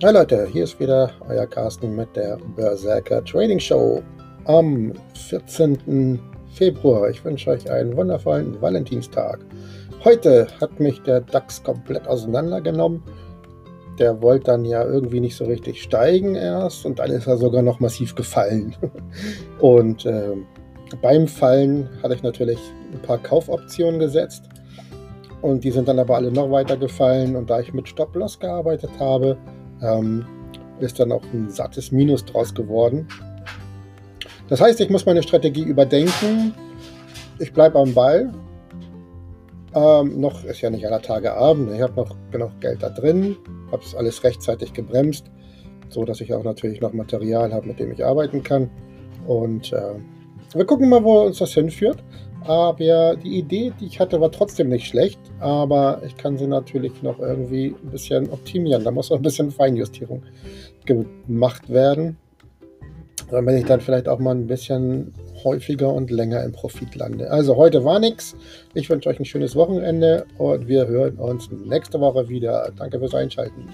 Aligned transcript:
Hi 0.00 0.12
Leute, 0.12 0.46
hier 0.46 0.62
ist 0.62 0.78
wieder 0.78 1.10
euer 1.28 1.44
Carsten 1.44 1.96
mit 1.96 2.14
der 2.14 2.38
Berserker 2.54 3.24
Trading 3.24 3.58
Show 3.58 4.00
am 4.44 4.92
14. 5.28 6.20
Februar. 6.52 7.10
Ich 7.10 7.24
wünsche 7.24 7.50
euch 7.50 7.68
einen 7.68 7.96
wundervollen 7.96 8.62
Valentinstag. 8.62 9.40
Heute 10.04 10.46
hat 10.60 10.78
mich 10.78 11.02
der 11.02 11.22
DAX 11.22 11.64
komplett 11.64 12.06
auseinandergenommen. 12.06 13.02
Der 13.98 14.22
wollte 14.22 14.44
dann 14.44 14.64
ja 14.64 14.84
irgendwie 14.84 15.18
nicht 15.18 15.34
so 15.34 15.46
richtig 15.46 15.82
steigen 15.82 16.36
erst 16.36 16.86
und 16.86 17.00
dann 17.00 17.10
ist 17.10 17.26
er 17.26 17.36
sogar 17.36 17.62
noch 17.62 17.80
massiv 17.80 18.14
gefallen. 18.14 18.76
Und 19.58 20.06
äh, 20.06 20.36
beim 21.02 21.26
Fallen 21.26 21.88
hatte 22.04 22.14
ich 22.14 22.22
natürlich 22.22 22.60
ein 22.92 23.02
paar 23.02 23.18
Kaufoptionen 23.18 23.98
gesetzt 23.98 24.44
und 25.42 25.64
die 25.64 25.72
sind 25.72 25.88
dann 25.88 25.98
aber 25.98 26.16
alle 26.16 26.30
noch 26.30 26.50
weiter 26.52 26.76
gefallen 26.76 27.34
und 27.34 27.50
da 27.50 27.60
ich 27.60 27.72
mit 27.72 27.88
Stop-Loss 27.88 28.38
gearbeitet 28.38 28.90
habe, 28.98 29.36
ähm, 29.82 30.24
ist 30.80 31.00
dann 31.00 31.12
auch 31.12 31.24
ein 31.32 31.50
sattes 31.50 31.92
Minus 31.92 32.24
draus 32.24 32.54
geworden. 32.54 33.08
Das 34.48 34.60
heißt, 34.60 34.80
ich 34.80 34.90
muss 34.90 35.06
meine 35.06 35.22
Strategie 35.22 35.62
überdenken. 35.62 36.54
Ich 37.38 37.52
bleibe 37.52 37.78
am 37.78 37.94
Ball. 37.94 38.32
Ähm, 39.74 40.20
noch 40.20 40.44
ist 40.44 40.60
ja 40.60 40.70
nicht 40.70 40.86
aller 40.86 41.02
Tage 41.02 41.34
Abend. 41.34 41.70
Ich 41.72 41.82
habe 41.82 41.94
noch 41.94 42.16
genug 42.30 42.58
Geld 42.60 42.82
da 42.82 42.88
drin, 42.88 43.36
habe 43.70 43.82
es 43.84 43.94
alles 43.94 44.24
rechtzeitig 44.24 44.72
gebremst, 44.72 45.26
so 45.90 46.04
dass 46.04 46.20
ich 46.20 46.32
auch 46.32 46.42
natürlich 46.42 46.80
noch 46.80 46.94
Material 46.94 47.52
habe, 47.52 47.66
mit 47.66 47.78
dem 47.78 47.92
ich 47.92 48.04
arbeiten 48.04 48.42
kann. 48.42 48.70
Und 49.26 49.72
äh, 49.72 49.94
wir 50.54 50.64
gucken 50.64 50.88
mal, 50.88 51.04
wo 51.04 51.20
uns 51.20 51.38
das 51.38 51.52
hinführt. 51.52 52.02
Aber 52.44 53.16
die 53.16 53.38
Idee, 53.38 53.72
die 53.80 53.86
ich 53.86 54.00
hatte, 54.00 54.20
war 54.20 54.30
trotzdem 54.30 54.68
nicht 54.68 54.86
schlecht. 54.86 55.20
Aber 55.40 56.00
ich 56.06 56.16
kann 56.16 56.38
sie 56.38 56.46
natürlich 56.46 57.02
noch 57.02 57.18
irgendwie 57.18 57.74
ein 57.82 57.90
bisschen 57.90 58.30
optimieren. 58.30 58.84
Da 58.84 58.90
muss 58.90 59.10
noch 59.10 59.18
ein 59.18 59.22
bisschen 59.22 59.50
Feinjustierung 59.50 60.22
gemacht 60.86 61.68
werden. 61.68 62.16
Damit 63.30 63.58
ich 63.58 63.66
dann 63.66 63.80
vielleicht 63.80 64.08
auch 64.08 64.18
mal 64.18 64.34
ein 64.34 64.46
bisschen 64.46 65.12
häufiger 65.44 65.92
und 65.92 66.10
länger 66.10 66.42
im 66.44 66.52
Profit 66.52 66.94
lande. 66.94 67.30
Also 67.30 67.56
heute 67.56 67.84
war 67.84 68.00
nichts. 68.00 68.34
Ich 68.74 68.88
wünsche 68.88 69.08
euch 69.08 69.18
ein 69.18 69.24
schönes 69.24 69.54
Wochenende 69.54 70.24
und 70.38 70.66
wir 70.66 70.86
hören 70.86 71.16
uns 71.16 71.50
nächste 71.50 72.00
Woche 72.00 72.28
wieder. 72.28 72.72
Danke 72.76 72.98
fürs 72.98 73.14
Einschalten. 73.14 73.68